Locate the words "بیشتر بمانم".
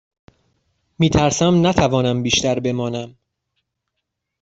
2.23-3.15